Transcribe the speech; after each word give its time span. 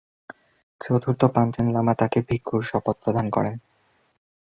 চতুর্থ 0.81 1.21
Panchen 1.35 1.67
Lama 1.73 1.93
তাকে 1.93 2.19
ভিক্ষুর 2.29 2.61
শপথ 2.63 2.95
প্রদান 3.03 3.25
করেন। 3.29 3.55